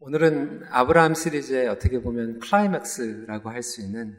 [0.00, 4.16] 오늘은 아브라함 시리즈의 어떻게 보면 클라이맥스라고 할 수 있는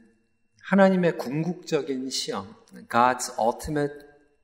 [0.64, 2.54] 하나님의 궁극적인 시험,
[2.90, 3.96] God's Ultimate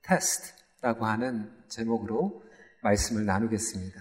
[0.02, 2.42] Test라고 하는 제목으로
[2.84, 4.00] 말씀을 나누겠습니다.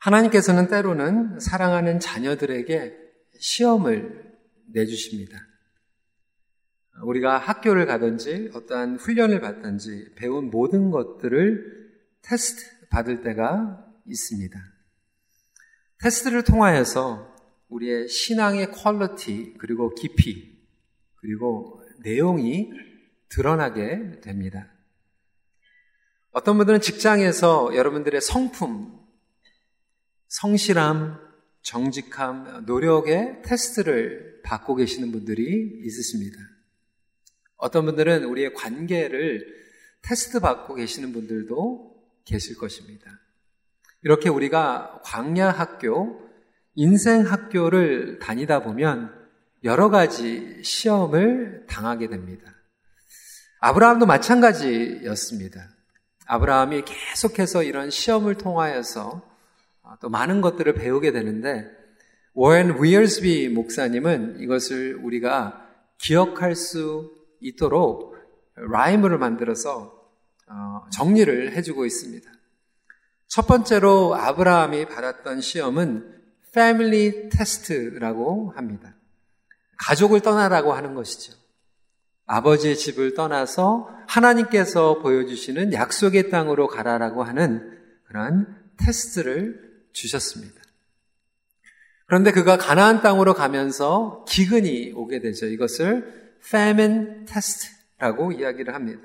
[0.00, 2.96] 하나님께서는 때로는 사랑하는 자녀들에게
[3.38, 4.34] 시험을
[4.72, 5.38] 내주십니다.
[7.04, 11.92] 우리가 학교를 가든지 어떠한 훈련을 받든지 배운 모든 것들을
[12.22, 14.75] 테스트 받을 때가 있습니다.
[16.02, 17.34] 테스트를 통하여서
[17.68, 20.56] 우리의 신앙의 quality, 그리고 깊이,
[21.16, 22.70] 그리고 내용이
[23.28, 24.72] 드러나게 됩니다.
[26.30, 29.00] 어떤 분들은 직장에서 여러분들의 성품,
[30.28, 31.18] 성실함,
[31.62, 36.38] 정직함, 노력의 테스트를 받고 계시는 분들이 있으십니다.
[37.56, 39.46] 어떤 분들은 우리의 관계를
[40.02, 43.10] 테스트 받고 계시는 분들도 계실 것입니다.
[44.06, 46.20] 이렇게 우리가 광야 학교,
[46.76, 49.12] 인생 학교를 다니다 보면
[49.64, 52.54] 여러 가지 시험을 당하게 됩니다.
[53.58, 55.70] 아브라함도 마찬가지였습니다.
[56.24, 59.28] 아브라함이 계속해서 이런 시험을 통하여서
[60.00, 61.68] 또 많은 것들을 배우게 되는데
[62.32, 65.68] 워렌 위얼스비 목사님은 이것을 우리가
[65.98, 68.14] 기억할 수 있도록
[68.54, 70.08] 라임을 만들어서
[70.48, 72.35] 어, 정리를 해주고 있습니다.
[73.28, 76.14] 첫 번째로 아브라함이 받았던 시험은
[76.52, 78.94] 패밀리 테스트라고 합니다.
[79.78, 81.34] 가족을 떠나라고 하는 것이죠.
[82.26, 88.46] 아버지의 집을 떠나서 하나님께서 보여주시는 약속의 땅으로 가라라고 하는 그런
[88.78, 89.60] 테스트를
[89.92, 90.60] 주셨습니다.
[92.06, 95.46] 그런데 그가 가나안 땅으로 가면서 기근이 오게 되죠.
[95.46, 99.02] 이것을 famine test라고 이야기를 합니다.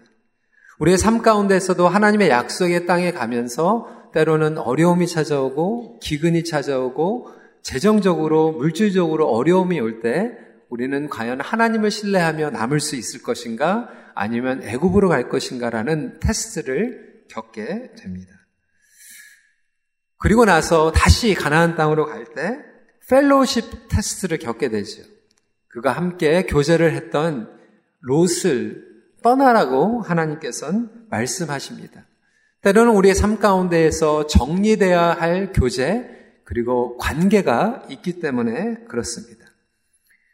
[0.80, 7.30] 우리의 삶 가운데서도 하나님의 약속의 땅에 가면서 때로는 어려움이 찾아오고 기근이 찾아오고
[7.62, 10.38] 재정적으로 물질적으로 어려움이 올 때
[10.70, 18.32] 우리는 과연 하나님을 신뢰하며 남을 수 있을 것인가 아니면 애굽으로 갈 것인가라는 테스트를 겪게 됩니다.
[20.18, 22.60] 그리고 나서 다시 가나안 땅으로 갈 때
[23.10, 25.04] fellowship 테스트를 겪게 되죠.
[25.68, 27.50] 그가 함께 교제를 했던
[28.00, 28.88] 롯을
[29.24, 32.06] 떠나라고 하나님께서는 말씀하십니다.
[32.62, 36.10] 때로는 우리의 삶 가운데에서 정리돼야 할 교제,
[36.44, 39.46] 그리고 관계가 있기 때문에 그렇습니다.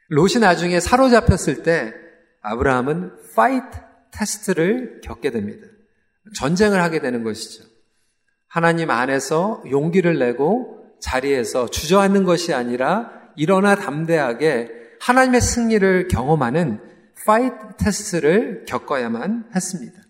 [0.10, 1.94] 롯이 나중에 사로잡혔을 때
[2.42, 3.66] 아브라함은 fight
[4.12, 5.68] 테스트를 겪게 됩니다.
[6.34, 7.66] 전쟁을 하게 되는 것이죠.
[8.48, 16.82] 하나님 안에서 용기를 내고 자리에서 주저앉는 것이 아니라 일어나 담대하게 하나님의 승리를 경험하는
[17.26, 20.02] fight 테스트를 겪어야만 했습니다.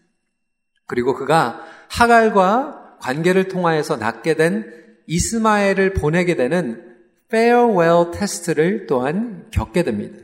[0.85, 4.71] 그리고 그가 하갈과 관계를 통하여서 낳게 된
[5.07, 6.83] 이스마엘을 보내게 되는
[7.31, 10.17] farewell 테스트를 또한 겪게 됩니다.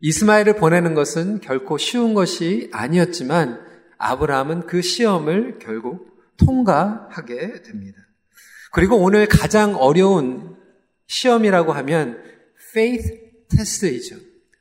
[0.00, 3.60] 이스마엘을 보내는 것은 결코 쉬운 것이 아니었지만
[3.98, 7.98] 아브라함은 그 시험을 결국 통과하게 됩니다.
[8.72, 10.56] 그리고 오늘 가장 어려운
[11.06, 12.20] 시험이라고 하면
[12.70, 14.16] faith test이죠.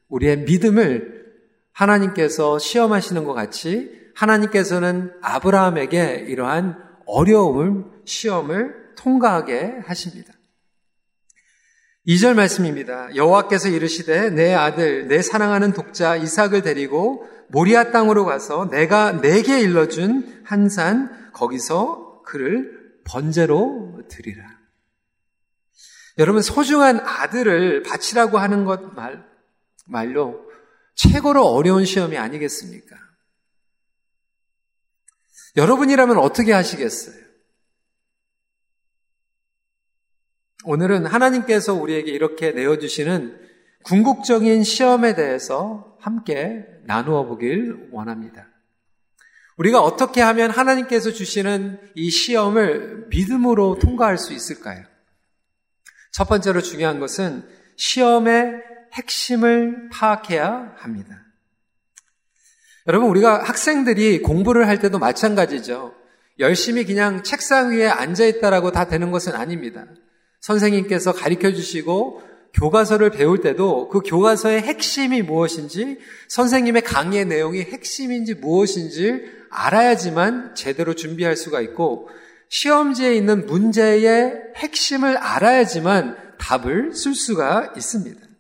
[0.10, 1.26] 우리의 믿음을
[1.72, 10.34] 하나님께서 시험하시는 것 같이 하나님께서는 아브라함에게 이러한 어려움을, 시험을 통과하게 하십니다.
[12.08, 13.16] 2절 말씀입니다.
[13.16, 20.42] 여호와께서 이르시되 내 아들 내 사랑하는 독자 이삭을 데리고 모리아 땅으로 가서 내가 내게 일러준
[20.46, 22.72] 한 산 거기서 그를
[23.06, 24.44] 번제로 드리라.
[26.18, 29.24] 여러분 소중한 아들을 바치라고 하는 것 말,
[29.86, 30.42] 말로
[30.96, 32.96] 최고로 어려운 시험이 아니겠습니까?
[35.56, 37.22] 여러분이라면 어떻게 하시겠어요?
[40.64, 43.40] 오늘은 하나님께서 우리에게 이렇게 내어주시는
[43.84, 48.48] 궁극적인 시험에 대해서 함께 나누어 보길 원합니다.
[49.58, 54.86] 우리가 어떻게 하면 하나님께서 주시는 이 시험을 믿음으로 통과할 수 있을까요?
[56.12, 58.62] 첫 번째로 중요한 것은 시험의
[58.94, 61.26] 핵심을 파악해야 합니다.
[62.92, 65.94] 여러분, 우리가 학생들이 공부를 할 때도 마찬가지죠.
[66.40, 69.86] 열심히 그냥 책상 위에 앉아있다라고 다 되는 것은 아닙니다.
[70.42, 72.22] 선생님께서 가르쳐 주시고
[72.54, 81.38] 교과서를 배울 때도 그 교과서의 핵심이 무엇인지 선생님의 강의의 내용이 핵심인지 무엇인지 알아야지만 제대로 준비할
[81.38, 82.10] 수가 있고
[82.50, 88.31] 시험지에 있는 문제의 핵심을 알아야지만 답을 쓸 수가 있습니다.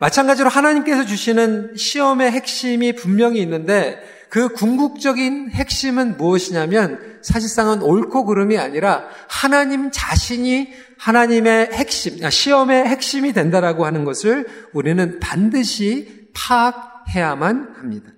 [0.00, 9.04] 마찬가지로 하나님께서 주시는 시험의 핵심이 분명히 있는데 그 궁극적인 핵심은 무엇이냐면 사실상은 옳고 그름이 아니라
[9.28, 18.10] 하나님 자신이 하나님의 핵심, 아, 시험의 핵심이 된다라고 하는 것을 우리는 반드시 파악해야만 합니다.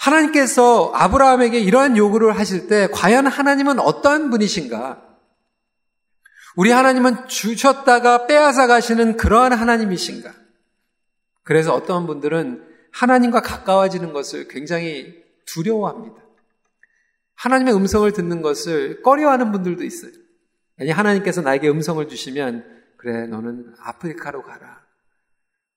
[0.00, 5.02] 하나님께서 아브라함에게 이러한 요구를 하실 때 과연 하나님은 어떠한 분이신가?
[6.56, 10.47] 우리 하나님은 주셨다가 빼앗아 가시는 그러한 하나님이신가?
[11.48, 12.62] 그래서 어떤 분들은
[12.92, 16.16] 하나님과 가까워지는 것을 굉장히 두려워합니다.
[17.36, 20.12] 하나님의 음성을 듣는 것을 꺼려하는 분들도 있어요.
[20.78, 22.66] 아니, 하나님께서 나에게 음성을 주시면,
[22.98, 24.82] 그래, 너는 아프리카로 가라.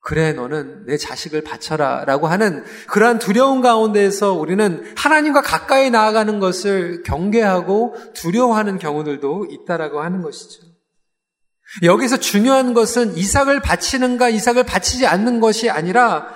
[0.00, 2.04] 그래, 너는 내 자식을 바쳐라.
[2.04, 10.20] 라고 하는 그러한 두려운 가운데에서 우리는 하나님과 가까이 나아가는 것을 경계하고 두려워하는 경우들도 있다라고 하는
[10.20, 10.71] 것이죠.
[11.82, 16.28] 여기서 중요한 것은 이삭을 바치는가, 이삭을 바치지 않는 것이 아니라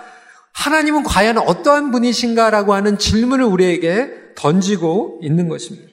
[0.53, 5.87] 하나님은 과연 어떠한 분이신가라고 하는 질문을 우리에게 던지고 있는 것입니다.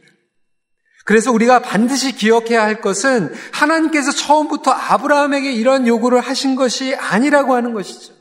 [1.05, 7.73] 그래서 우리가 반드시 기억해야 할 것은 하나님께서 처음부터 아브라함에게 이런 요구를 하신 것이 아니라고 하는
[7.73, 8.13] 것이죠.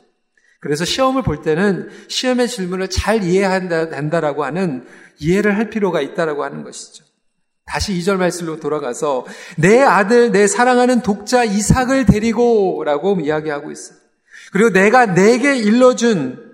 [0.60, 4.86] 그래서 시험을 볼 때는 시험의 질문을 잘 이해해야 된다라고 하는
[5.18, 7.04] 이해를 할 필요가 있다라고 하는 것이죠.
[7.64, 9.24] 다시 2절 말씀으로 돌아가서
[9.56, 13.98] 내 아들, 내 사랑하는 독자 이삭을 데리고 라고 이야기하고 있어요.
[14.52, 16.52] 그리고 내가 내게 일러준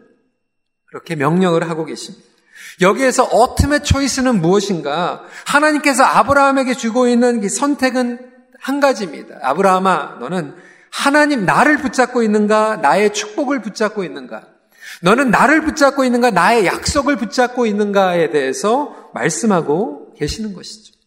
[0.87, 2.25] 그렇게 명령을 하고 계십니다.
[2.81, 5.25] 여기에서 어트의 초이스는 무엇인가?
[5.46, 8.31] 하나님께서 아브라함에게 주고 있는 선택은
[8.61, 9.38] 한 가지입니다.
[9.43, 10.54] 아브라함아, 너는
[10.90, 12.76] 하나님 나를 붙잡고 있는가?
[12.76, 14.46] 나의 축복을 붙잡고 있는가?
[15.02, 16.31] 너는 나를 붙잡고 있는가?
[16.31, 20.97] 나의 약속을 붙잡고 있는가에 대해서 말씀하고 계시는 것이죠.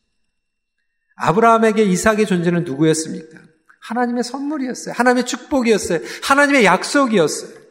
[1.21, 3.39] 아브라함에게 이삭의 존재는 누구였습니까?
[3.79, 4.93] 하나님의 선물이었어요.
[4.97, 5.99] 하나님의 축복이었어요.
[6.23, 7.61] 하나님의 약속이었어요.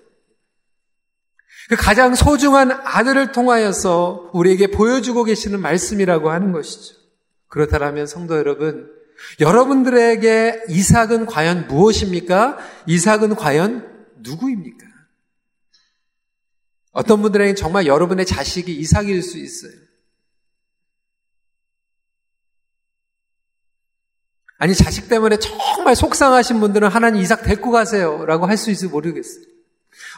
[1.69, 6.97] 그 가장 소중한 아들을 통하여서 우리에게 보여주고 계시는 말씀이라고 하는 것이죠.
[7.49, 8.91] 그렇다면 성도 여러분,
[9.41, 12.59] 여러분들에게 이삭은 과연 무엇입니까?
[12.87, 14.87] 이삭은 과연 누구입니까?
[16.93, 19.90] 어떤 분들에게 정말 여러분의 자식이 이삭일 수 있어요.
[24.61, 28.27] 아니, 자식 때문에 정말 속상하신 분들은 하나님 이삭 데리고 가세요.
[28.27, 29.45] 라고 할 수 있을지 모르겠어요.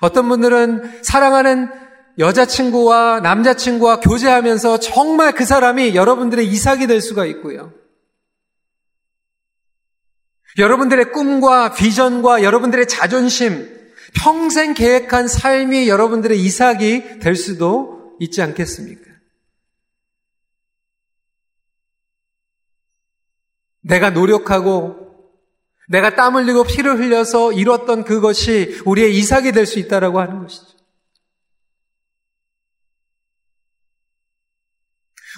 [0.00, 1.70] 어떤 분들은 사랑하는
[2.18, 7.72] 여자친구와 남자친구와 교제하면서 정말 그 사람이 여러분들의 이삭이 될 수가 있고요.
[10.58, 13.70] 여러분들의 꿈과 비전과 여러분들의 자존심,
[14.12, 19.11] 평생 계획한 삶이 여러분들의 이삭이 될 수도 있지 않겠습니까?
[23.82, 24.96] 내가 노력하고
[25.88, 30.72] 내가 땀 흘리고 피를 흘려서 이뤘던 그것이 우리의 이삭이 될 수 있다라고 하는 것이죠.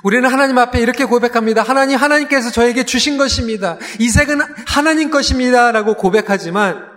[0.04, 1.62] 우리는 하나님 앞에 이렇게 고백합니다.
[1.62, 3.78] 하나님, 하나님께서 저에게 주신 것입니다.
[4.00, 5.72] 이삭은 하나님 것입니다.
[5.72, 6.92] 라고 고백하지만,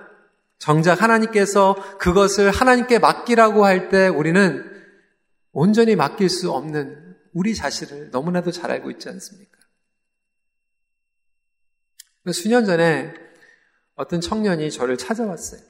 [0.59, 4.65] 정작 하나님께서 그것을 하나님께 맡기라고 할 때 우리는
[5.53, 9.56] 온전히 맡길 수 없는 우리 자신을 너무나도 잘 알고 있지 않습니까?
[12.33, 13.13] 수년 전에
[13.95, 15.61] 어떤 청년이 저를 찾아왔어요.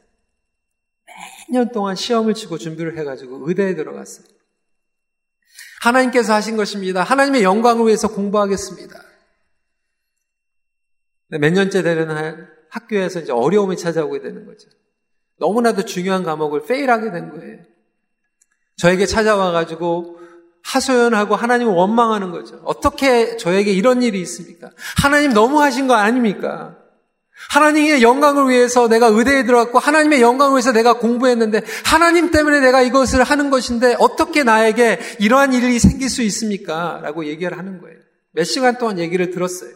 [1.49, 4.27] 매년 동안 시험을 치고 준비를 해가지고 의대에 들어갔어요.
[5.81, 7.03] 하나님께서 하신 것입니다.
[7.03, 9.01] 하나님의 영광을 위해서 공부하겠습니다.
[11.29, 14.69] 몇 년째 되는 학교에서 이제 어려움이 찾아오게 되는 거죠.
[15.39, 17.59] 너무나도 중요한 과목을 페일하게 된 거예요.
[18.77, 20.19] 저에게 찾아와가지고
[20.67, 22.61] 하소연하고 하나님을 원망하는 거죠.
[22.65, 24.71] 어떻게 저에게 이런 일이 있습니까?
[25.01, 26.75] 하나님 너무 하신 거 아닙니까?
[27.49, 33.23] 하나님의 영광을 위해서 내가 의대에 들어갔고 하나님의 영광을 위해서 내가 공부했는데 하나님 때문에 내가 이것을
[33.23, 36.99] 하는 것인데 어떻게 나에게 이러한 일이 생길 수 있습니까?
[37.01, 37.97] 라고 얘기를 하는 거예요.
[38.31, 39.71] 몇 시간 동안 얘기를 들었어요.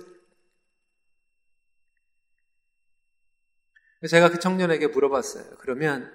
[4.09, 5.43] 제가 그 청년에게 물어봤어요.
[5.59, 6.11] 그러면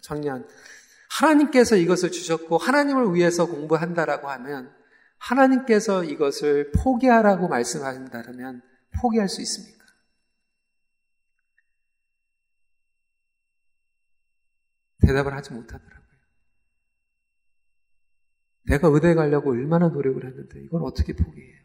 [0.00, 0.46] 청년,
[1.14, 4.74] 하나님께서 이것을 주셨고 하나님을 위해서 공부한다라고 하면
[5.18, 8.62] 하나님께서 이것을 포기하라고 말씀하신다면
[9.00, 9.84] 포기할 수 있습니까?
[15.06, 16.04] 대답을 하지 못하더라고요.
[18.62, 21.62] 내가 의대 가려고 얼마나 노력을 했는데 이걸 어떻게 포기해요?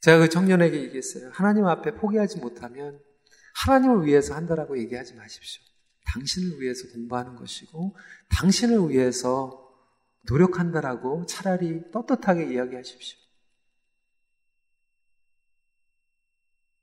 [0.00, 1.30] 제가 그 청년에게 얘기했어요.
[1.32, 3.00] 하나님 앞에 포기하지 못하면
[3.54, 5.62] 하나님을 위해서 한다라고 얘기하지 마십시오.
[6.12, 7.96] 당신을 위해서 공부하는 것이고
[8.30, 9.68] 당신을 위해서
[10.28, 13.18] 노력한다라고 차라리 떳떳하게 이야기하십시오.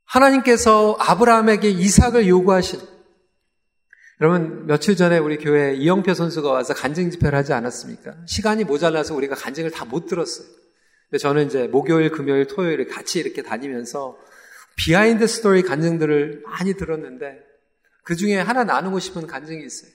[0.05, 2.79] 하나님께서 아브라함에게 이삭을 요구하신
[4.19, 8.15] 여러분, 며칠 전에 우리 교회에 이영표 선수가 와서 간증 집회를 하지 않았습니까?
[8.25, 10.47] 시간이 모자라서 우리가 간증을 다 못 들었어요.
[11.09, 14.17] 근데 저는 이제 목요일, 금요일, 토요일 같이 이렇게 다니면서
[14.77, 17.39] behind story 간증들을 많이 들었는데
[18.03, 19.91] 그 중에 하나 나누고 싶은 간증이 있어요.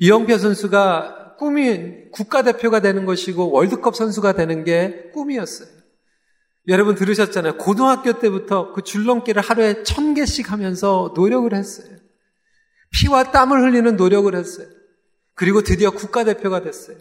[0.00, 5.68] 이영표 선수가 꿈이 국가대표가 되는 것이고 월드컵 선수가 되는 게 꿈이었어요.
[6.68, 7.56] 여러분 들으셨잖아요.
[7.56, 11.88] 고등학교 때부터 그 줄넘기를 하루에 천 개씩 하면서 노력을 했어요.
[12.90, 14.66] 피와 땀을 흘리는 노력을 했어요.
[15.34, 16.96] 그리고 드디어 국가대표가 됐어요.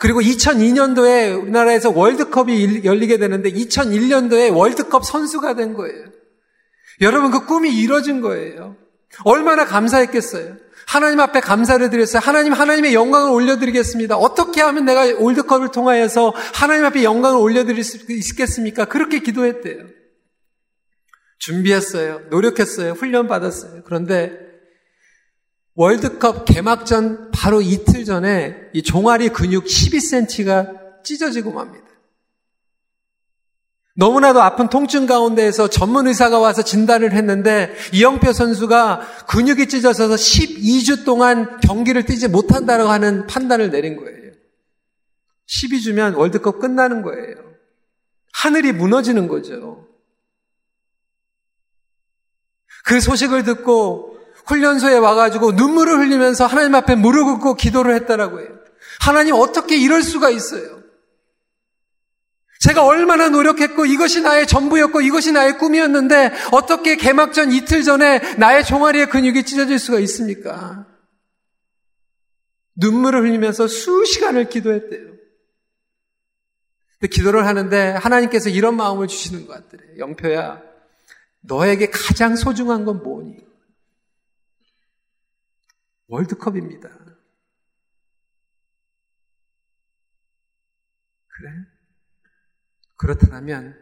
[0.00, 6.17] 그리고 2002년도에 우리나라에서 월드컵이 열리게 되는데 2001년도에 월드컵 선수가 된 거예요.
[7.00, 8.76] 여러분 그 꿈이 이뤄진 거예요.
[9.24, 10.56] 얼마나 감사했겠어요.
[10.86, 12.20] 하나님 앞에 감사를 드렸어요.
[12.22, 14.16] 하나님, 하나님의 영광을 올려드리겠습니다.
[14.16, 18.86] 어떻게 하면 내가 월드컵을 통하여서 하나님 앞에 영광을 올려드릴 수 있겠습니까?
[18.86, 19.84] 그렇게 기도했대요.
[21.38, 22.22] 준비했어요.
[22.30, 22.92] 노력했어요.
[22.92, 23.82] 훈련받았어요.
[23.84, 24.32] 그런데
[25.74, 31.87] 월드컵 개막전 바로 이틀 전에 이 종아리 근육 12cm가 찢어지고 맙니다.
[33.98, 41.58] 너무나도 아픈 통증 가운데에서 전문 의사가 와서 진단을 했는데 이영표 선수가 근육이 찢어져서 12주 동안
[41.60, 44.32] 경기를 뛰지 못한다고 하는 판단을 내린 거예요.
[45.48, 47.34] 12주면 월드컵 끝나는 거예요.
[48.32, 49.88] 하늘이 무너지는 거죠.
[52.84, 58.48] 그 소식을 듣고 훈련소에 와가지고 눈물을 흘리면서 하나님 앞에 무릎 꿇고 기도를 했다라고 해요.
[59.00, 60.77] 하나님 어떻게 이럴 수가 있어요?
[62.60, 69.10] 제가 얼마나 노력했고 이것이 나의 전부였고 이것이 나의 꿈이었는데 어떻게 개막전 이틀 전에 나의 종아리의
[69.10, 70.86] 근육이 찢어질 수가 있습니까?
[72.74, 75.18] 눈물을 흘리면서 수시간을 기도했대요.
[77.10, 79.98] 기도를 하는데 하나님께서 이런 마음을 주시는 것 같더래요.
[79.98, 80.60] 영표야,
[81.42, 83.36] 너에게 가장 소중한 건 뭐니?
[86.08, 86.88] 월드컵입니다.
[91.28, 91.50] 그래?
[92.98, 93.78] 그렇다면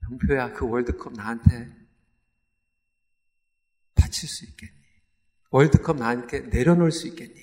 [0.00, 1.72] 병표야 그 월드컵 나한테
[3.94, 4.72] 바칠 수 있겠니?
[5.50, 7.34] 월드컵 나한테 내려놓을 수 있겠니?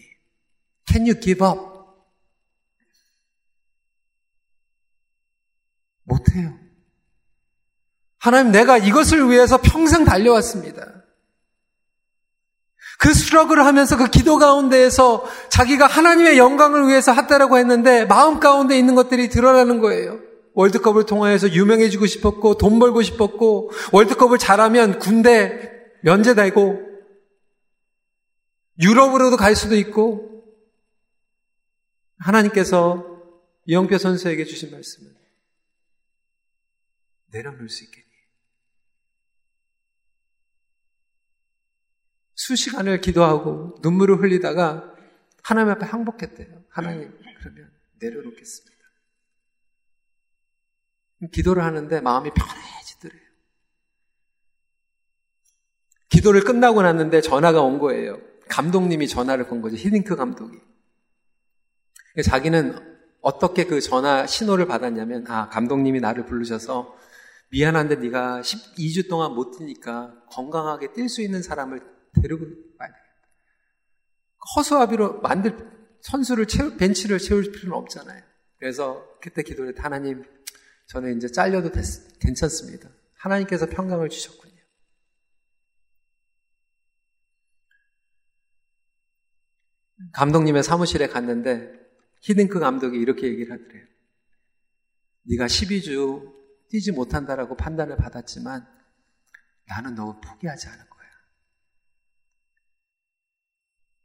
[0.85, 1.59] Can you give up?
[6.03, 6.59] 못해요.
[8.19, 11.03] 하나님 내가 이것을 위해서 평생 달려왔습니다.
[12.99, 18.93] 그 스트러글을 하면서 그 기도 가운데에서 자기가 하나님의 영광을 위해서 했다라고 했는데 마음 가운데 있는
[18.93, 20.30] 것들이 드러나는 거예요.
[20.53, 25.71] 월드컵을 통하여서 유명해지고 싶었고 돈 벌고 싶었고 월드컵을 잘하면 군대
[26.03, 26.91] 면제되고
[28.79, 30.45] 유럽으로도 갈 수도 있고
[32.17, 33.11] 하나님께서
[33.65, 35.15] 이영표 선수에게 주신 말씀은
[37.27, 38.05] 내려놓을 수 있겠니?
[42.35, 44.95] 수시간을 기도하고 눈물을 흘리다가
[45.43, 46.63] 하나님 앞에 항복했대요.
[46.69, 48.80] 하나님, 그러면 내려놓겠습니다.
[51.29, 53.21] 기도를 하는데 마음이 편해지더래요.
[56.09, 58.19] 기도를 끝나고 났는데 전화가 온 거예요.
[58.49, 59.75] 감독님이 전화를 건 거죠.
[59.75, 60.59] 히딩크 감독이.
[62.25, 66.97] 자기는 어떻게 그 전화 신호를 받았냐면, 아, 감독님이 나를 부르셔서
[67.51, 71.81] 미안한데 네가 12주 동안 못 뛰니까 건강하게 뛸 수 있는 사람을
[72.21, 72.45] 데리고
[72.79, 73.11] 와야 되겠다.
[74.55, 75.57] 허수아비로 만들
[76.01, 78.21] 선수를 채울, 벤치를 채울 필요는 없잖아요.
[78.57, 80.23] 그래서 그때 기도를 하나님,
[80.91, 81.85] 저는 이제 잘려도 됐,
[82.19, 82.89] 괜찮습니다.
[83.13, 84.51] 하나님께서 평강을 주셨군요.
[90.11, 91.71] 감독님의 사무실에 갔는데
[92.19, 93.85] 히딩크 감독이 이렇게 얘기를 하더래요.
[95.23, 96.33] 네가 12주
[96.67, 98.67] 뛰지 못한다라고 판단을 받았지만
[99.67, 101.09] 나는 너 포기하지 않을 거야.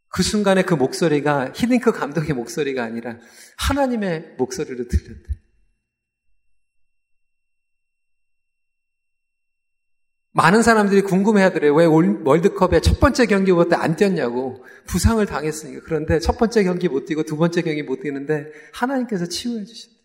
[0.06, 3.18] 그 순간에 그 목소리가 히딩크 감독의 목소리가 아니라
[3.56, 5.45] 하나님의 목소리로 들렸대.
[10.36, 11.74] 많은 사람들이 궁금해하더래요.
[11.74, 14.66] 왜 월드컵에 첫 번째 경기부터 안 뛰었냐고.
[14.86, 15.80] 부상을 당했으니까.
[15.82, 19.96] 그런데 첫 번째 경기 못 뛰고 두 번째 경기 못 뛰는데 하나님께서 치유해 주신대.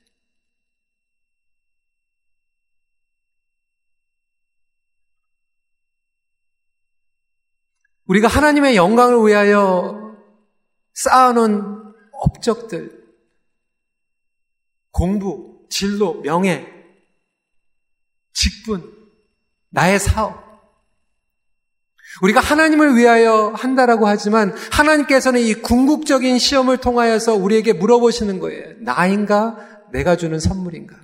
[8.05, 10.15] 우리가 하나님의 영광을 위하여
[10.93, 13.03] 쌓아놓은 업적들,
[14.91, 16.67] 공부, 진로, 명예,
[18.33, 19.00] 직분,
[19.71, 20.51] 나의 사업.
[22.21, 28.75] 우리가 하나님을 위하여 한다라고 하지만 하나님께서는 이 궁극적인 시험을 통하여서 우리에게 물어보시는 거예요.
[28.79, 29.57] 나인가?
[29.91, 30.95] 내가 주는 선물인가?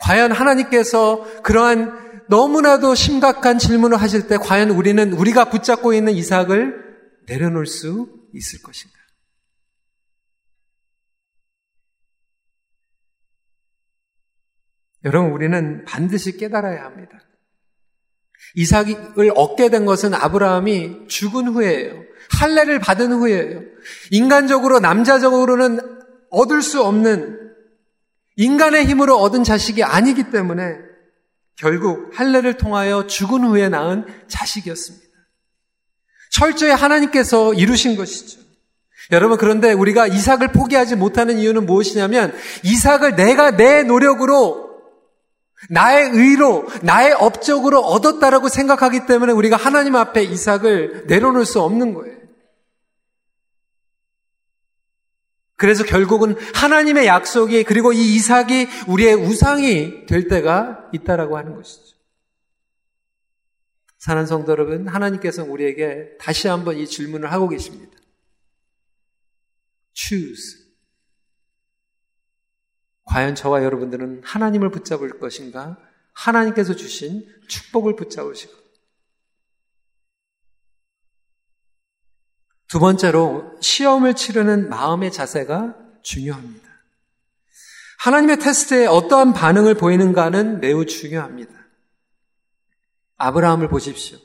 [0.00, 6.74] 과연 하나님께서 그러한 너무나도 심각한 질문을 하실 때 과연 우리는 우리가 붙잡고 있는 이삭을
[7.26, 9.03] 내려놓을 수 있을 것인가?
[15.04, 17.20] 여러분, 우리는 반드시 깨달아야 합니다.
[18.56, 22.02] 이삭을 얻게 된 것은 아브라함이 죽은 후에예요.
[22.30, 23.62] 할례를 받은 후에예요.
[24.10, 25.80] 인간적으로, 남자적으로는
[26.30, 27.44] 얻을 수 없는
[28.36, 30.76] 인간의 힘으로 얻은 자식이 아니기 때문에
[31.56, 35.04] 결국 할례를 통하여 죽은 후에 낳은 자식이었습니다.
[36.32, 38.40] 철저히 하나님께서 이루신 것이죠.
[39.12, 42.34] 여러분 그런데 우리가 이삭을 포기하지 못하는 이유는 무엇이냐면
[42.64, 44.63] 이삭을 내가 내 노력으로
[45.70, 52.14] 나의 의로 나의 업적으로 얻었다라고 생각하기 때문에 우리가 하나님 앞에 이삭을 내려놓을 수 없는 거예요.
[55.56, 61.94] 그래서 결국은 하나님의 약속이 그리고 이 이삭이 우리의 우상이 될 때가 있다라고 하는 것이죠.
[63.98, 67.96] 사는 성도 여러분, 하나님께서 우리에게 다시 한번 이 질문을 하고 계십니다.
[69.94, 70.63] choose.
[73.04, 75.78] 과연 저와 여러분들은 하나님을 붙잡을 것인가?
[76.12, 78.52] 하나님께서 주신 축복을 붙잡으시고.
[82.68, 86.68] 두 번째로 시험을 치르는 마음의 자세가 중요합니다.
[87.98, 91.52] 하나님의 테스트에 어떠한 반응을 보이는가는 매우 중요합니다.
[93.16, 94.18] 아브라함을 보십시오.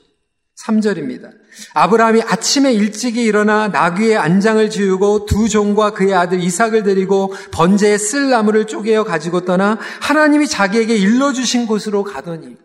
[0.64, 1.32] 3절입니다.
[1.74, 8.30] 아브라함이 아침에 일찍이 일어나 나귀의 안장을 지우고 두 종과 그의 아들 이삭을 데리고 번제에 쓸
[8.30, 12.56] 나무를 쪼개어 가지고 떠나 하나님이 자기에게 일러주신 곳으로 가더니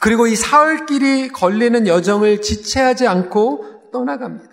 [0.00, 4.48] 그리고 이 사흘길이 걸리는 여정을 지체하지 않고 떠나갑니다.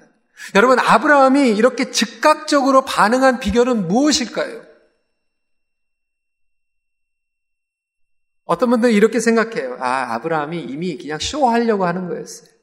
[0.55, 4.63] 여러분, 아브라함이 이렇게 즉각적으로 반응한 비결은 무엇일까요?
[8.45, 9.77] 어떤 분들은 이렇게 생각해요.
[9.79, 12.55] 아, 아브라함이 이미 그냥 쇼하려고 하는 거였어요.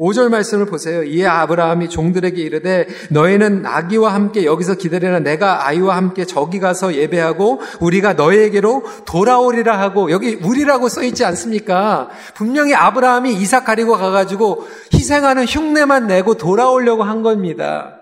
[0.00, 1.02] 5절 말씀을 보세요.
[1.02, 7.60] 이에 아브라함이 종들에게 이르되 너희는 아기와 함께 여기서 기다리라 내가 아이와 함께 저기 가서 예배하고
[7.80, 12.08] 우리가 너희에게로 돌아오리라 하고 여기 우리라고 써 있지 않습니까?
[12.34, 17.99] 분명히 아브라함이 이삭 가리고 가가지고 희생하는 흉내만 내고 돌아오려고 한 겁니다.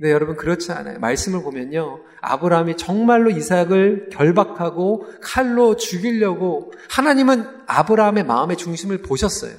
[0.00, 1.00] 네, 여러분 그렇지 않아요.
[1.00, 2.00] 말씀을 보면요.
[2.20, 9.52] 아브라함이 정말로 이삭을 결박하고 칼로 죽이려고 하나님은 아브라함의 마음의 중심을 보셨어요.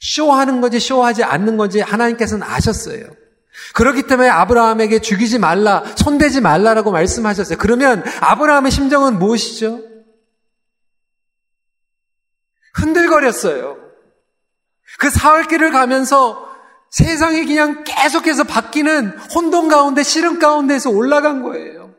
[0.00, 3.04] 쇼하는 건지 쇼하지 않는 건지 하나님께서는 아셨어요.
[3.74, 7.58] 그렇기 때문에 아브라함에게 죽이지 말라, 손대지 말라라고 말씀하셨어요.
[7.58, 9.80] 그러면 아브라함의 심정은 무엇이죠?
[12.74, 13.76] 흔들거렸어요.
[14.98, 16.53] 그 사흘길을 가면서
[16.94, 21.92] 세상이 그냥 계속해서 바뀌는 혼돈 가운데 시름 가운데에서 올라간 거예요.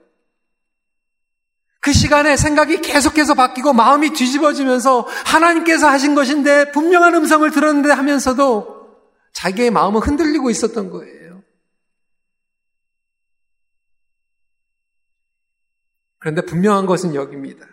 [1.82, 8.96] 그 시간에 생각이 계속해서 바뀌고 마음이 뒤집어지면서 하나님께서 하신 것인데 분명한 음성을 들었는데 하면서도
[9.34, 11.44] 자기의 마음은 흔들리고 있었던 거예요.
[16.20, 17.68] 그런데 분명한 것은 여기입니다.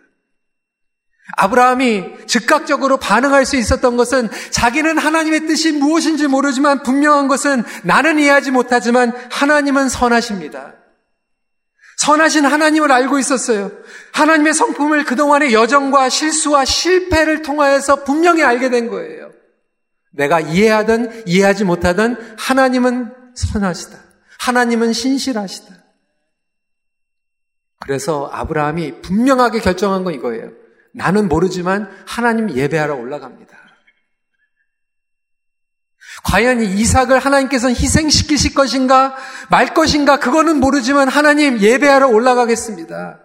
[1.37, 8.51] 아브라함이 즉각적으로 반응할 수 있었던 것은 자기는 하나님의 뜻이 무엇인지 모르지만 분명한 것은 나는 이해하지
[8.51, 10.73] 못하지만 하나님은 선하십니다.
[11.97, 13.71] 선하신 하나님을 알고 있었어요.
[14.11, 19.31] 하나님의 성품을 그동안의 여정과 실수와 실패를 통하여서 분명히 알게 된 거예요.
[20.11, 23.97] 내가 이해하든 이해하지 못하든 하나님은 선하시다.
[24.39, 25.73] 하나님은 신실하시다.
[27.79, 30.62] 그래서 아브라함이 분명하게 결정한 건 이거예요.
[30.93, 33.57] 나는 모르지만 하나님 예배하러 올라갑니다.
[36.23, 39.15] 과연 이 이삭을 하나님께서는 희생시키실 것인가
[39.49, 43.19] 말 것인가 그거는 모르지만 하나님 예배하러 올라가겠습니다.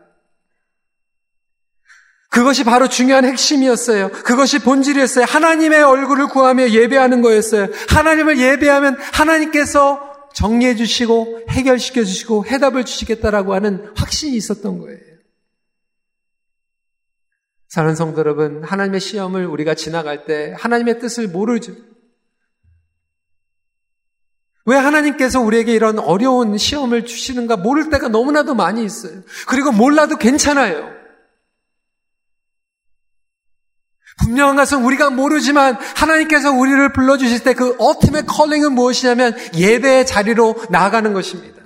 [2.30, 4.10] 그것이 바로 중요한 핵심이었어요.
[4.10, 5.24] 그것이 본질이었어요.
[5.24, 7.68] 하나님의 얼굴을 구하며 예배하는 거였어요.
[7.88, 15.07] 하나님을 예배하면 하나님께서 정리해 주시고 해결시켜 주시고 해답을 주시겠다라고 하는 확신이 있었던 거예요.
[17.68, 21.72] 사는 성도 여러분, 하나님의 시험을 우리가 지나갈 때 하나님의 뜻을 모르죠.
[24.64, 29.22] 왜 하나님께서 우리에게 이런 어려운 시험을 주시는가 모를 때가 너무나도 많이 있어요.
[29.46, 30.90] 그리고 몰라도 괜찮아요.
[34.18, 41.12] 분명한 것은 우리가 모르지만 하나님께서 우리를 불러주실 때 그 어팀의 컬링은 무엇이냐면 예배의 자리로 나아가는
[41.12, 41.56] 것입니다.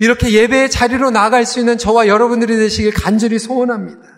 [0.00, 4.15] 이렇게 예배의 자리로 나아갈 수 있는 저와 여러분들이 되시길 간절히 소원합니다.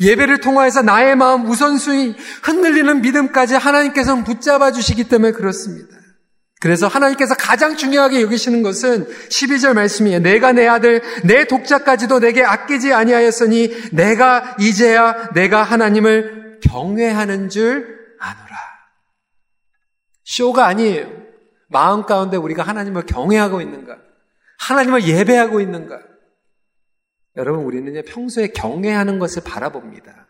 [0.00, 5.96] 예배를 통하여서 나의 마음 우선순위 흔들리는 믿음까지 하나님께서는 붙잡아 주시기 때문에 그렇습니다.
[6.60, 10.20] 그래서 하나님께서 가장 중요하게 여기시는 것은 12절 말씀이에요.
[10.20, 18.56] 내가 내 아들, 내 독자까지도 내게 아끼지 아니하였으니 내가 이제야 내가 하나님을 경외하는 줄 아노라.
[20.24, 21.08] 쇼가 아니에요.
[21.68, 23.98] 마음 가운데 우리가 하나님을 경외하고 있는가?
[24.58, 26.00] 하나님을 예배하고 있는가?
[27.36, 30.26] 여러분, 우리는 평소에 경외하는 것을 바라봅니다.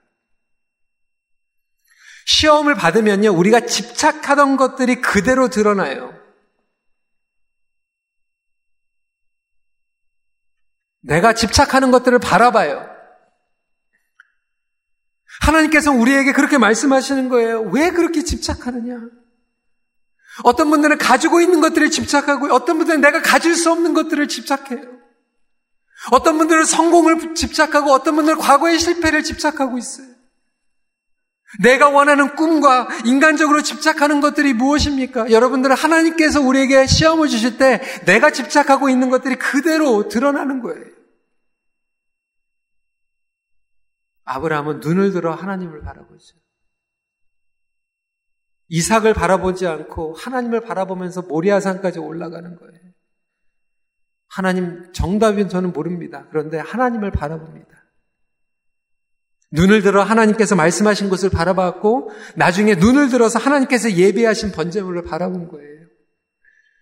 [2.26, 6.12] 시험을 받으면요, 우리가 집착하던 것들이 그대로 드러나요.
[11.00, 12.84] 내가 집착하는 것들을 바라봐요.
[15.42, 17.60] 하나님께서 우리에게 그렇게 말씀하시는 거예요.
[17.60, 18.98] 왜 그렇게 집착하느냐?
[20.42, 24.95] 어떤 분들은 가지고 있는 것들을 집착하고, 어떤 분들은 내가 가질 수 없는 것들을 집착해요.
[26.10, 30.16] 어떤 분들은 성공을 집착하고, 어떤 분들은 과거의 실패를 집착하고 있어요.
[31.60, 35.30] 내가 원하는 꿈과 인간적으로 집착하는 것들이 무엇입니까?
[35.30, 40.84] 여러분들은 하나님께서 우리에게 시험을 주실 때 내가 집착하고 있는 것들이 그대로 드러나는 거예요.
[44.24, 46.36] 아브라함은 눈을 들어 하나님을 바라보죠.
[48.68, 52.85] 이삭을 바라보지 않고 하나님을 바라보면서 모리아산까지 올라가는 거예요.
[54.36, 56.26] 하나님 정답은 저는 모릅니다.
[56.28, 57.68] 그런데 하나님을 바라봅니다.
[59.50, 65.86] 눈을 들어 하나님께서 말씀하신 것을 바라봤고 나중에 눈을 들어서 하나님께서 예비하신 번제물을 바라본 거예요.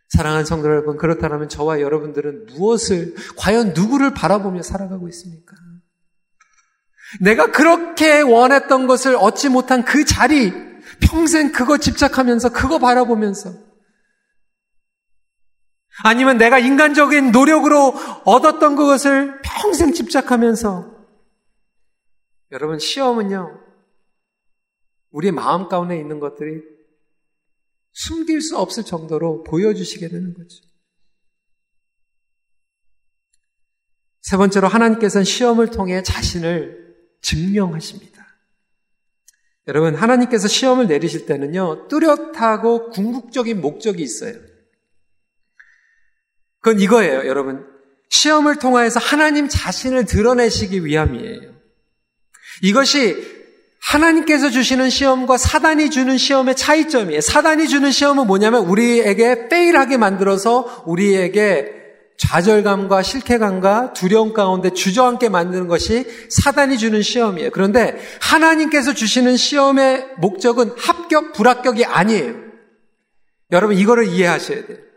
[0.09, 5.55] 사랑하는 성도 여러분, 그렇다면 저와 여러분들은 무엇을 과연 누구를 바라보며 살아가고 있습니까?
[7.21, 10.53] 내가 그렇게 원했던 것을 얻지 못한 그 자리,
[10.99, 13.64] 평생 그거 집착하면서 그거 바라보면서
[16.03, 20.93] 아니면 내가 인간적인 노력으로 얻었던 그것을 평생 집착하면서
[22.51, 23.61] 여러분, 시험은요,
[25.11, 26.63] 우리 마음 가운데 있는 것들이
[27.93, 30.65] 숨길 수 없을 정도로 보여주시게 되는 거죠.
[34.21, 38.25] 세 번째로 하나님께서는 시험을 통해 자신을 증명하십니다.
[39.69, 44.54] 여러분, 하나님께서 시험을 내리실 때는요, 뚜렷하고 궁극적인 목적이 있어요.
[46.65, 47.67] 그건 이거예요, 여러분.
[48.09, 51.53] 시험을 통하여서 하나님 자신을 드러내시기 위함이에요.
[52.63, 53.17] 이것이
[53.83, 57.21] 하나님께서 주시는 시험과 사단이 주는 시험의 차이점이에요.
[57.21, 61.71] 사단이 주는 시험은 뭐냐면 우리에게 페일하게 만들어서 우리에게
[62.17, 67.51] 좌절감과 실패감과 두려움 가운데 주저앉게 만드는 것이 사단이 주는 시험이에요.
[67.51, 72.37] 그런데 하나님께서 주시는 시험의 목적은 합격, 불합격이 아니에요.
[73.53, 74.94] 여러분 이거를 이해하셔야 돼요.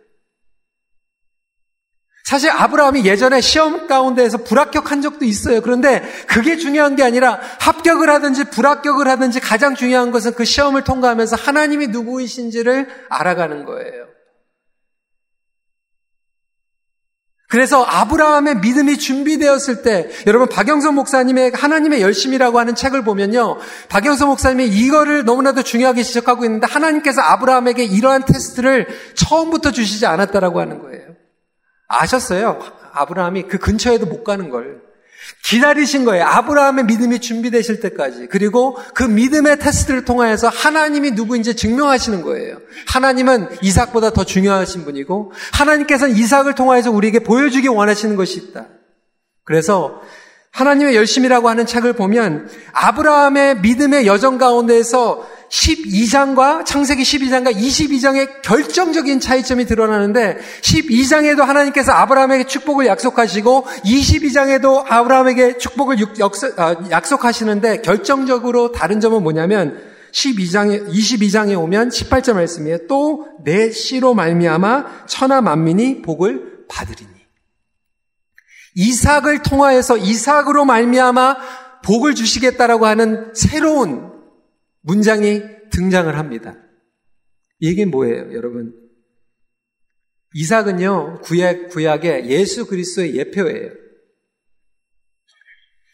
[2.28, 5.62] 사실 아브라함이 예전에 시험 가운데에서 불합격한 적도 있어요.
[5.62, 11.38] 그런데 그게 중요한 게 아니라 합격을 하든지 불합격을 하든지 가장 중요한 것은 그 시험을 통과하면서
[11.38, 14.08] 하나님이 누구이신지를 알아가는 거예요.
[17.48, 23.58] 그래서 아브라함의 믿음이 준비되었을 때 여러분 박영선 목사님의 하나님의 열심이라고 하는 책을 보면요.
[23.88, 30.82] 박영선 목사님이 이거를 너무나도 중요하게 지적하고 있는데 하나님께서 아브라함에게 이러한 테스트를 처음부터 주시지 않았다라고 하는
[30.82, 31.08] 거예요.
[31.88, 32.60] 아셨어요?
[32.94, 34.82] 아브라함이 그 근처에도 못 가는 걸.
[35.44, 36.26] 기다리신 거예요.
[36.26, 38.28] 아브라함의 믿음이 준비되실 때까지.
[38.28, 42.60] 그리고 그 믿음의 테스트를 통하여서 하나님이 누구인지 증명하시는 거예요.
[42.88, 48.68] 하나님은 이삭보다 더 중요하신 분이고, 하나님께서는 이삭을 통하여서 우리에게 보여주기 원하시는 것이 있다.
[49.44, 50.02] 그래서
[50.58, 59.66] 하나님의 열심이라고 하는 책을 보면 아브라함의 믿음의 여정 가운데에서 12장과 창세기 12장과 22장의 결정적인 차이점이
[59.66, 65.98] 드러나는데 12장에도 하나님께서 아브라함에게 축복을 약속하시고 22장에도 아브라함에게 축복을
[66.58, 69.80] 아, 약속하시는데 결정적으로 다른 점은 뭐냐면
[70.12, 72.88] 12장에 22장에 오면 18절 말씀이에요.
[72.88, 77.17] 또 내 씨로 말미암아 천하 만민이 복을 받으리니.
[78.78, 84.12] 이삭을 통하여서 이삭으로 말미암아 복을 주시겠다라고 하는 새로운
[84.82, 86.56] 문장이 등장을 합니다.
[87.60, 88.74] 이 얘기는 뭐예요, 여러분?
[90.36, 93.87] 이삭은요, 구약, 구약의 예수 그리스도의 예표예요.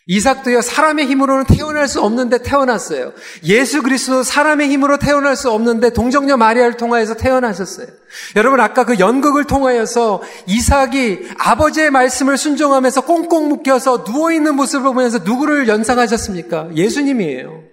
[0.06, 3.14] 이삭도요, 사람의 힘으로는 태어날 수 없는데 태어났어요.
[3.46, 7.88] 예수 그리스도 사람의 힘으로 태어날 수 없는데 동정녀 마리아를 통하여서 태어나셨어요.
[8.36, 15.20] 여러분, 아까 그 연극을 통하여서 이삭이 아버지의 말씀을 순종하면서 꽁꽁 묶여서 누워 있는 모습을 보면서
[15.20, 16.76] 누구를 연상하셨습니까?
[16.76, 17.64] 예수님이에요.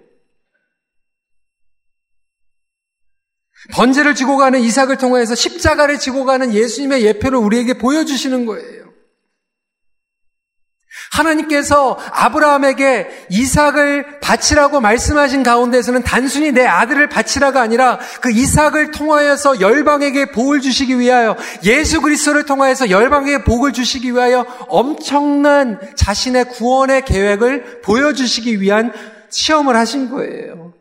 [3.73, 8.80] 번제를 지고 가는 이삭을 통해서 십자가를 지고 가는 예수님의 예표를 우리에게 보여주시는 거예요.
[11.11, 20.31] 하나님께서 아브라함에게 이삭을 바치라고 말씀하신 가운데서는 단순히 내 아들을 바치라가 아니라 그 이삭을 통하여서 열방에게
[20.31, 28.61] 복을 주시기 위하여 예수 그리스도를 통하여서 열방에게 복을 주시기 위하여 엄청난 자신의 구원의 계획을 보여주시기
[28.61, 28.93] 위한
[29.29, 30.73] 시험을 하신 거예요.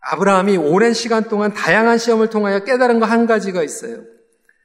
[0.00, 4.11] 아브라함이 오랜 시간 동안 다양한 시험을 통하여 깨달은 거 한 가지가 있어요.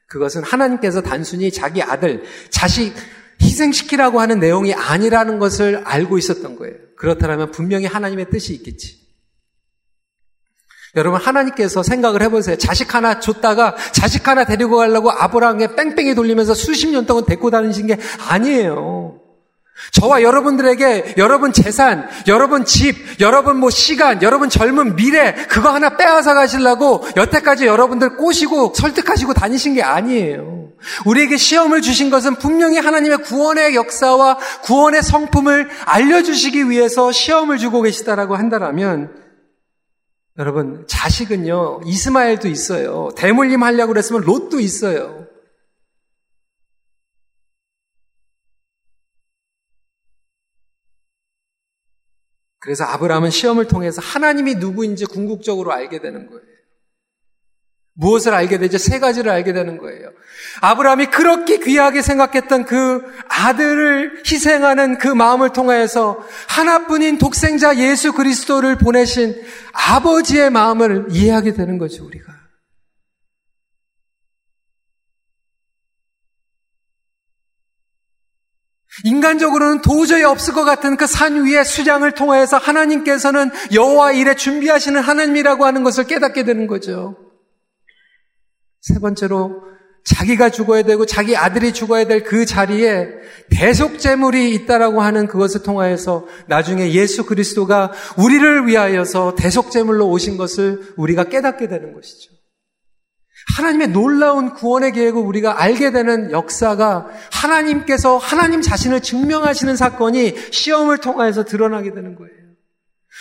[0.08, 2.94] 그것은 하나님께서 단순히 자기 아들, 자식
[3.40, 6.74] 희생시키라고 하는 내용이 아니라는 것을 알고 있었던 거예요.
[6.96, 8.98] 그렇다면 분명히 하나님의 뜻이 있겠지.
[10.96, 12.56] 여러분 하나님께서 생각을 해보세요.
[12.56, 17.86] 자식 하나 줬다가 자식 하나 데리고 가려고 아브라함에 뺑뺑이 돌리면서 수십 년 동안 데리고 다니신
[17.86, 19.07] 게 아니에요.
[19.92, 26.34] 저와 여러분들에게 여러분 재산, 여러분 집, 여러분 뭐 시간, 여러분 젊은 미래 그거 하나 빼앗아
[26.34, 30.68] 가시려고 여태까지 여러분들 꼬시고 설득하시고 다니신 게 아니에요.
[31.06, 38.36] 우리에게 시험을 주신 것은 분명히 하나님의 구원의 역사와 구원의 성품을 알려주시기 위해서 시험을 주고 계시다라고
[38.36, 39.12] 한다면
[40.38, 43.10] 여러분 자식은요 이스마엘도 있어요.
[43.16, 45.26] 대물림 하려고 그랬으면 롯도 있어요.
[52.68, 56.42] 그래서 아브라함은 시험을 통해서 하나님이 누구인지 궁극적으로 알게 되는 거예요.
[57.94, 58.76] 무엇을 알게 되죠?
[58.76, 60.10] 세 가지를 알게 되는 거예요.
[60.60, 63.00] 아브라함이 그렇게 귀하게 생각했던 그
[63.30, 72.04] 아들을 희생하는 그 마음을 통하여서 하나뿐인 독생자 예수 그리스도를 보내신 아버지의 마음을 이해하게 되는 거죠,
[72.04, 72.37] 우리가.
[79.04, 85.64] 인간적으로는 도저히 없을 것 같은 그 산 위의 수장을 통하여서 하나님께서는 여호와 일에 준비하시는 하나님이라고
[85.64, 87.16] 하는 것을 깨닫게 되는 거죠.
[88.80, 89.62] 세 번째로
[90.04, 93.08] 자기가 죽어야 되고 자기 아들이 죽어야 될 그 자리에
[93.50, 100.94] 대속 제물이 있다라고 하는 그것을 통하여서 나중에 예수 그리스도가 우리를 위하여서 대속 제물로 오신 것을
[100.96, 102.37] 우리가 깨닫게 되는 것이죠.
[103.56, 111.44] 하나님의 놀라운 구원의 계획을 우리가 알게 되는 역사가 하나님께서 하나님 자신을 증명하시는 사건이 시험을 통하여서
[111.44, 112.32] 드러나게 되는 거예요.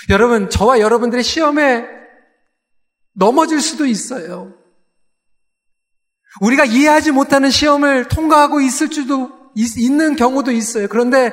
[0.09, 1.85] 여러분, 저와 여러분들의 시험에
[3.13, 4.53] 넘어질 수도 있어요.
[6.41, 10.87] 우리가 이해하지 못하는 시험을 통과하고 있을 수도 있는 경우도 있어요.
[10.87, 11.31] 그런데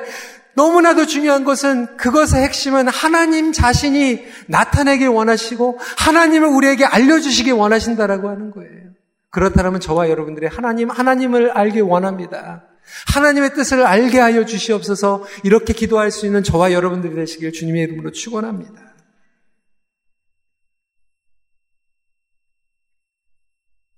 [0.55, 8.91] 너무나도 중요한 것은 그것의 핵심은 하나님 자신이 나타내길 원하시고 하나님을 우리에게 알려주시길 원하신다라고 하는 거예요.
[9.29, 12.63] 그렇다면 저와 여러분들이 하나님, 하나님을 알길 원합니다.
[13.13, 18.95] 하나님의 뜻을 알게 하여 주시옵소서 이렇게 기도할 수 있는 저와 여러분들이 되시길 주님의 이름으로 축원합니다.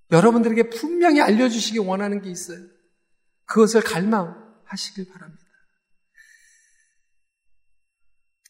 [0.10, 2.60] 여러분들에게 분명히 알려주시기 원하는 게 있어요.
[3.46, 5.37] 그것을 갈망하시길 바랍니다.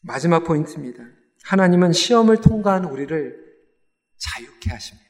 [0.08, 1.04] 마지막 포인트입니다.
[1.44, 3.38] 하나님은 시험을 통과한 우리를
[4.18, 5.06] 자유케 하십니다.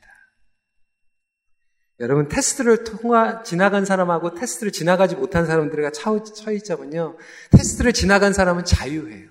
[1.99, 7.17] 여러분 테스트를 통과 지나간 사람하고 테스트를 지나가지 못한 사람들과 차이점은요.
[7.51, 9.29] 테스트를 지나간 사람은 자유해요.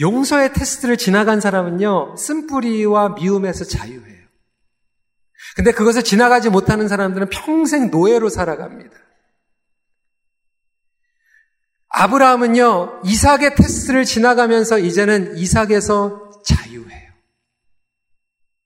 [0.00, 2.16] 용서의 테스트를 지나간 사람은요.
[2.16, 4.22] 쓴뿌리와 미움에서 자유해요.
[5.54, 9.01] 근데 그것을 지나가지 못하는 사람들은 평생 노예로 살아갑니다.
[11.92, 17.12] 아브라함은요, 이삭의 테스트를 지나가면서 이제는 이삭에서 자유해요.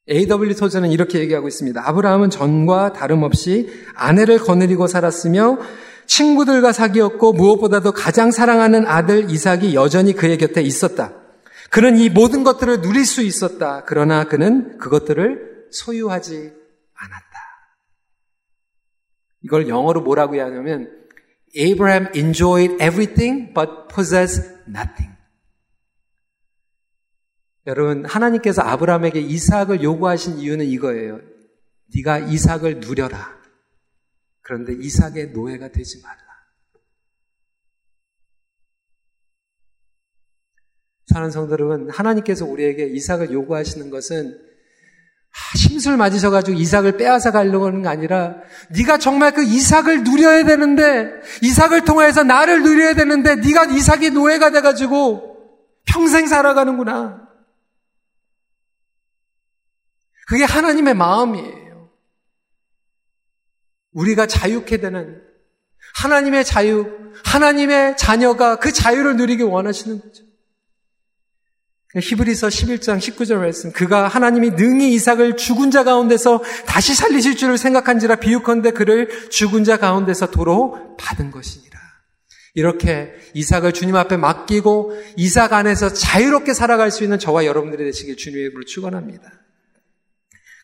[0.08, 0.54] A.W.
[0.54, 1.82] 토저는 이렇게 얘기하고 있습니다.
[1.88, 5.58] 아브라함은 전과 다름없이 아내를 거느리고 살았으며
[6.06, 11.12] 친구들과 사귀었고 무엇보다도 가장 사랑하는 아들 이삭이 여전히 그의 곁에 있었다.
[11.70, 13.82] 그는 이 모든 것들을 누릴 수 있었다.
[13.86, 16.52] 그러나 그는 그것들을 소유하지
[16.94, 17.26] 않았다.
[19.42, 21.05] 이걸 영어로 뭐라고 하냐면
[21.56, 25.16] Abraham enjoyed everything but possessed nothing.
[27.66, 31.20] 여러분, 하나님께서 아브라함에게 이삭을 요구하신 이유는 이거예요.
[31.94, 33.36] 네가 이삭을 누려라.
[34.42, 36.26] 그런데 이삭의 노예가 되지 말라.
[41.06, 44.45] 사는 성도 여러분, 하나님께서 우리에게 이삭을 요구하시는 것은
[45.54, 48.36] 심술 맞으셔 가지고 이삭을 빼앗아 가려고 하는 게 아니라
[48.70, 51.10] 네가 정말 그 이삭을 누려야 되는데
[51.42, 55.36] 이삭을 통해서 나를 누려야 되는데 네가 이삭이 노예가 돼 가지고
[55.84, 57.26] 평생 살아가는구나.
[60.26, 61.90] 그게 하나님의 마음이에요.
[63.92, 65.22] 우리가 자유케 되는
[65.94, 70.25] 하나님의 자유, 하나님의 자녀가 그 자유를 누리기 원하시는 거죠.
[72.00, 78.16] 히브리서 11장 19절 말씀 그가 하나님이 능히 이삭을 죽은 자 가운데서 다시 살리실 줄을 생각한지라
[78.16, 81.76] 비유컨대 그를 죽은 자 가운데서 도로 받은 것이니라.
[82.54, 88.44] 이렇게 이삭을 주님 앞에 맡기고 이삭 안에서 자유롭게 살아갈 수 있는 저와 여러분들이 되시길 주님의
[88.46, 89.30] 이름으로 축원합니다.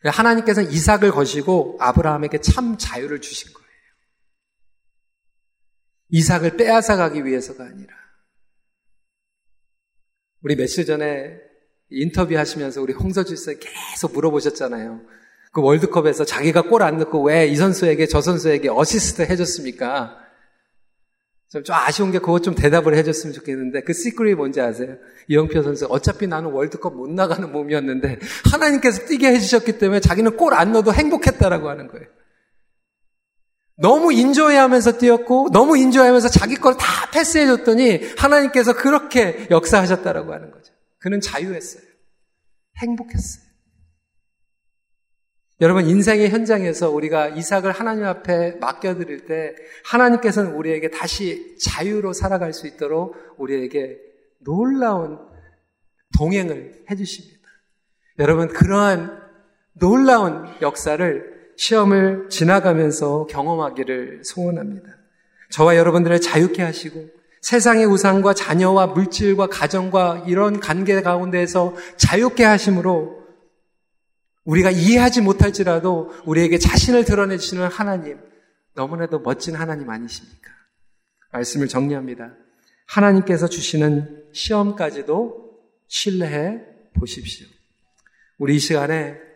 [0.05, 3.62] 하나님께서는 이삭을 거시고 아브라함에게 참 자유를 주신 거예요.
[6.09, 8.02] 이삭을 빼앗아 가기 위해서가 아니라
[10.43, 11.39] 우리 며칠 전에
[11.91, 15.01] 인터뷰 하시면서 우리 홍서주 씨 계속 물어보셨잖아요.
[15.53, 20.19] 그 월드컵에서 자기가 골 안 넣고 왜 이 선수에게 저 선수에게 어시스트 해줬습니까?
[21.51, 24.97] 좀, 좀 아쉬운 게 그것 좀 대답을 해줬으면 좋겠는데 그 secret이 뭔지 아세요?
[25.29, 28.19] 이영표 선수 어차피 나는 월드컵 못 나가는 몸이었는데
[28.51, 32.07] 하나님께서 뛰게 해주셨기 때문에 자기는 골 안 넣어도 행복했다라고 하는 거예요.
[33.83, 40.73] 너무 enjoy하면서 뛰었고 너무 enjoy하면서 자기 걸 다 패스해줬더니 하나님께서 그렇게 역사하셨다라고 하는 거죠.
[40.99, 41.83] 그는 자유했어요.
[42.79, 43.45] 행복했어요.
[45.61, 52.66] 여러분 인생의 현장에서 우리가 이삭을 하나님 앞에 맡겨드릴 때 하나님께서는 우리에게 다시 자유로 살아갈 수
[52.66, 53.99] 있도록 우리에게
[54.40, 55.18] 놀라운
[56.18, 57.49] 동행을 해주십니다.
[58.18, 59.21] 여러분 그러한
[59.75, 61.32] 놀라운 역사를
[61.62, 64.88] 시험을 지나가면서 경험하기를 소원합니다.
[65.51, 67.09] 저와 여러분들을 자유케 하시고
[67.40, 73.22] 세상의 우상과 자녀와 물질과 가정과 이런 관계 가운데에서 자유케 하심으로
[74.42, 78.18] 우리가 이해하지 못할지라도 우리에게 자신을 드러내 주시는 하나님,
[78.75, 80.51] 너무나도 멋진 하나님 아니십니까?
[81.31, 82.33] 말씀을 정리합니다.
[82.87, 86.61] 하나님께서 주시는 시험까지도 신뢰해
[86.98, 87.46] 보십시오.
[88.38, 89.32] 우리 이 시간에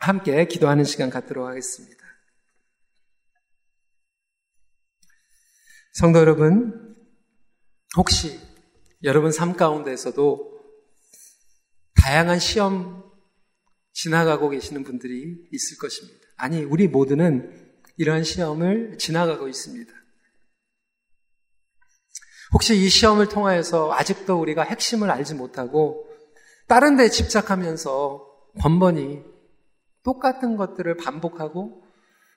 [0.00, 2.00] 함께 기도하는 시간 갖도록 하겠습니다.
[5.92, 6.96] 성도 여러분,
[7.96, 8.40] 혹시
[9.02, 10.58] 여러분 삶 가운데서도
[11.94, 13.04] 다양한 시험
[13.92, 16.26] 지나가고 계시는 분들이 있을 것입니다.
[16.38, 19.92] 아니, 우리 모두는 이러한 시험을 지나가고 있습니다.
[22.54, 26.08] 혹시 이 시험을 통하여서 아직도 우리가 핵심을 알지 못하고
[26.66, 29.22] 다른 데 집착하면서 번번이
[30.02, 31.82] 똑같은 것들을 반복하고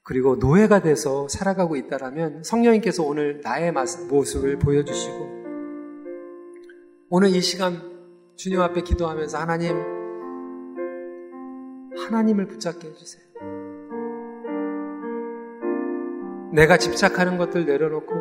[0.03, 3.73] 그리고 노예가 돼서 살아가고 있다라면 성령님께서 오늘 나의
[4.09, 5.43] 모습을 보여주시고
[7.09, 7.81] 오늘 이 시간
[8.35, 9.77] 주님 앞에 기도하면서 하나님
[11.95, 13.23] 하나님을 붙잡게 해주세요.
[16.51, 18.13] 내가 집착하는 것들 내려놓고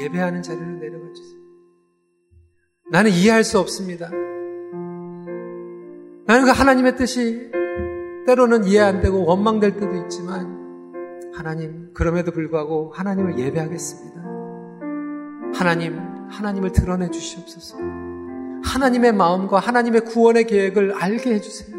[0.00, 1.40] 예배하는 자리를 내려가 주세요.
[2.90, 4.10] 나는 이해할 수 없습니다.
[6.26, 7.50] 나는 그 하나님의 뜻이
[8.26, 10.60] 때로는 이해 안 되고 원망될 때도 있지만
[11.34, 14.20] 하나님 그럼에도 불구하고 하나님을 예배하겠습니다.
[15.54, 17.76] 하나님 하나님을 드러내 주시옵소서.
[18.62, 21.76] 하나님의 마음과 하나님의 구원의 계획을 알게 해주세요.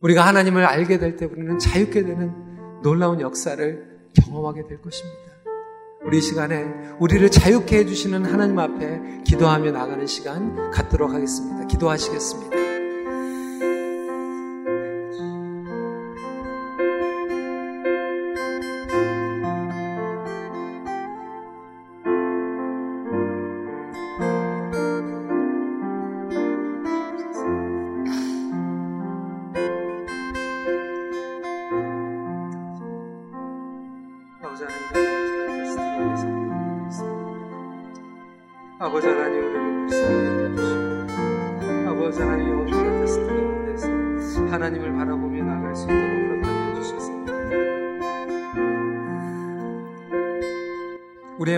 [0.00, 2.32] 우리가 하나님을 알게 될 때 우리는 자유케 되는
[2.82, 5.33] 놀라운 역사를 경험하게 될 것입니다.
[6.04, 6.66] 우리 시간에
[6.98, 11.66] 우리를 자유케 해주시는 하나님 앞에 기도하며 나가는 시간 갖도록 하겠습니다.
[11.66, 12.63] 기도하시겠습니다.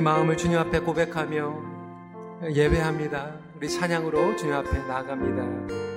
[0.01, 1.55] 마음을 주님 앞에 고백하며
[2.53, 3.37] 예배합니다.
[3.57, 5.96] 우리 찬양으로 주님 앞에 나갑니다.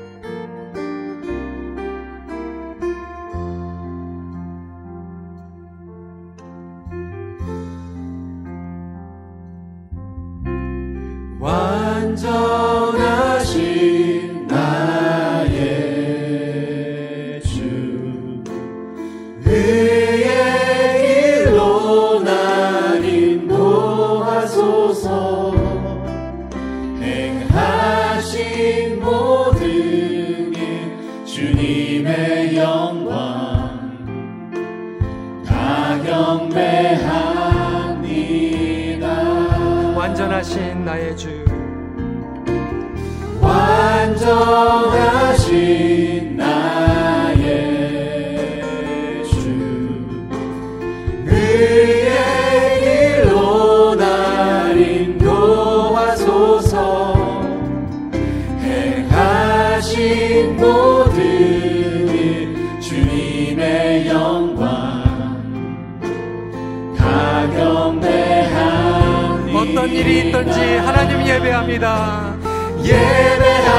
[69.80, 72.36] 어떤 일이 있든지 하나님 예배합니다.
[72.84, 73.70] 예배합니다.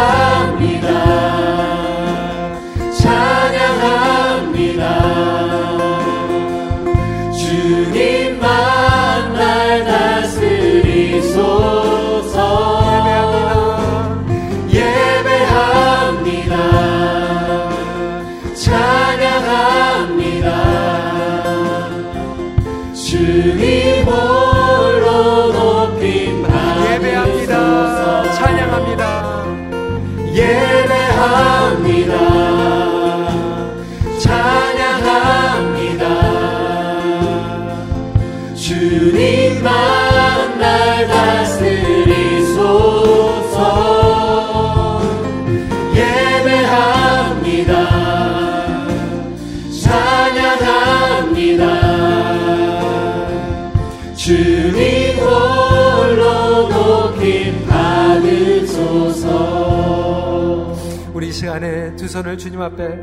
[61.20, 62.98] 우리 이 시간에 두 손을 주님 앞에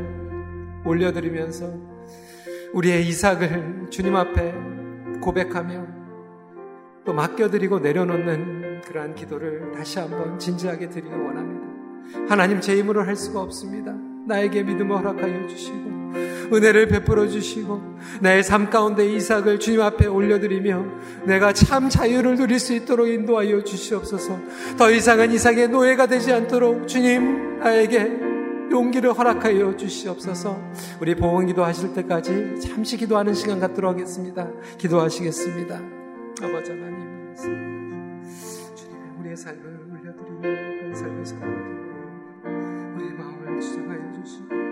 [0.84, 1.72] 올려드리면서
[2.72, 4.54] 우리의 이삭을 주님 앞에
[5.20, 5.86] 고백하며
[7.04, 12.28] 또 맡겨드리고 내려놓는 그러한 기도를 다시 한번 진지하게 드리기 원합니다.
[12.28, 13.94] 하나님 제 힘으로 할 수가 없습니다.
[14.26, 15.97] 나에게 믿음을 허락하여 주시고
[16.52, 20.84] 은혜를 베풀어 주시고 나의 삶 가운데 이삭을 주님 앞에 올려드리며
[21.24, 24.38] 내가 참 자유를 누릴 수 있도록 인도하여 주시옵소서.
[24.78, 28.28] 더 이상은 이삭의 노예가 되지 않도록 주님 나에게
[28.70, 30.58] 용기를 허락하여 주시옵소서.
[31.00, 34.48] 우리 보원 기도하실 때까지 잠시 기도하는 시간 갖도록 하겠습니다.
[34.78, 35.74] 기도하시겠습니다.
[36.42, 37.34] 아버지 하나님
[38.74, 41.56] 주님 우리의 삶을 올려드리며 삶을 살아가고
[42.96, 44.67] 우리의 마음을 주장하여 주시고